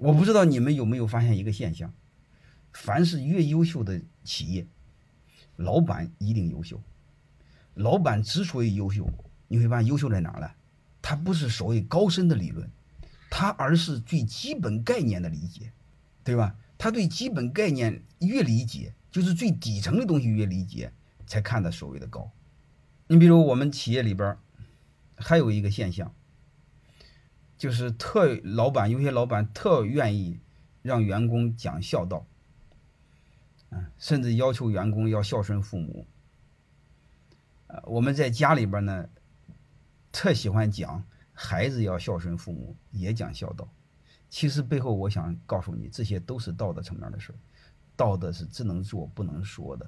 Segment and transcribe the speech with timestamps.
[0.00, 1.92] 我不知道你们有没有发现一个现象：
[2.72, 4.66] 凡是越优秀的企业，
[5.56, 6.80] 老板一定优秀。
[7.74, 9.06] 老板之所以优秀，
[9.46, 10.50] 你会发现优秀在哪儿呢？
[11.02, 12.68] 他不是所谓高深的理论，
[13.28, 15.70] 他而是最基本概念的理解，
[16.24, 16.56] 对吧？
[16.78, 20.90] 他对基本概念越理解，就是最底层的东西越理解，
[21.26, 22.30] 才看得所谓的高。
[23.06, 24.34] 你比如我们企业里边
[25.16, 26.14] 还有一个现象，
[27.60, 30.40] 就是特老板有些老板特愿意
[30.80, 32.26] 让员工讲孝道，
[33.68, 36.06] 嗯，甚至要求员工要孝顺父母。
[37.66, 39.06] 呃，我们在家里边呢，
[40.10, 41.04] 特喜欢讲
[41.34, 43.68] 孩子要孝顺父母，也讲孝道。
[44.30, 47.34] 其实背后我想告诉你，这些都是道德层面的事。
[47.94, 49.86] 道德是只能做不能说的，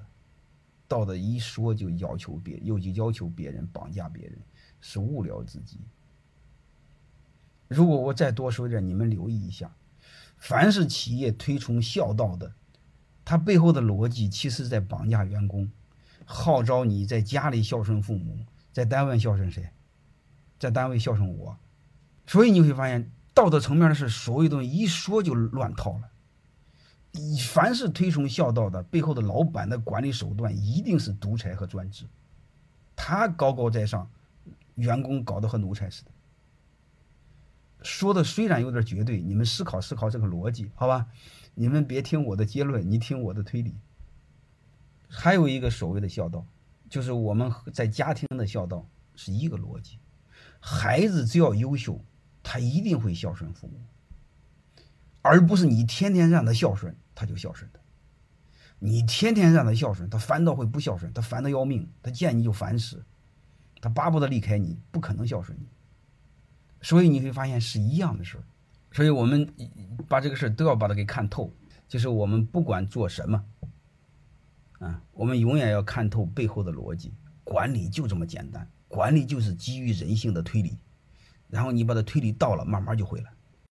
[0.87, 4.37] 道德一说就要求别，又去要求别人绑架别人，
[4.79, 5.79] 是误了自己。
[7.73, 9.75] 如果我再多说一点，你们留意一下，
[10.37, 12.53] 凡是企业推崇孝道的，
[13.25, 15.71] 它背后的逻辑其实在绑架员工。
[16.25, 19.69] 号召你在家里孝顺父母，在单位孝顺谁？
[20.57, 21.57] 在单位孝顺我。
[22.25, 26.09] 所以你会发现，道德层面的事，所有东西一说就乱套了。
[27.51, 32.05] 凡是推崇孝道的，背后的老板的管理手段一定是独裁和专制。
[32.95, 34.09] 他高高在上，
[34.75, 36.11] 员工搞得和奴才似的。
[37.83, 41.07] 说的虽然有点绝对，你们思考思考这个逻辑，好吧？
[41.55, 43.75] 你们别听我的结论，你听我的推理。
[45.07, 46.45] 还有一个所谓的孝道，
[46.89, 49.99] 就是我们在家庭的孝道是一个逻辑。
[50.59, 52.03] 孩子只要优秀，
[52.41, 53.79] 他一定会孝顺父母，
[55.21, 57.79] 而不是你天天让他孝顺，他就孝顺的。
[58.79, 63.05] 你天天让他孝顺，他反倒会不孝顺，他烦得要命，他见你就烦死，
[63.79, 65.67] 他巴不得离开你，不可能孝顺你。
[66.83, 68.43] 所以你会发现是一样的事儿。
[68.91, 69.51] 所以我们
[70.07, 71.51] 把这个事儿都要把它给看透，
[71.87, 73.43] 就是我们不管做什么。
[74.77, 77.11] 啊，我们永远要看透背后的逻辑。
[77.43, 80.77] 管理就这么简单，管理就是基于人性的推理，
[81.49, 83.29] 然后你把它推理到了，慢慢就会了。